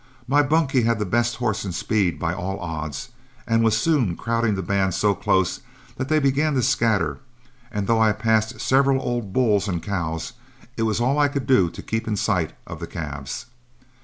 [0.27, 3.09] My bunkie had the best horse in speed by all odds,
[3.45, 5.59] and was soon crowding the band so close
[5.97, 7.19] that they began to scatter,
[7.71, 10.33] and though I passed several old bulls and cows,
[10.75, 13.45] it was all I could do to keep in sight of the calves.